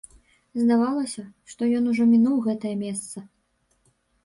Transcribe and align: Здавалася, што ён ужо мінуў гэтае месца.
Здавалася, 0.61 1.25
што 1.51 1.69
ён 1.81 1.91
ужо 1.93 2.03
мінуў 2.15 2.41
гэтае 2.49 2.75
месца. 2.83 3.17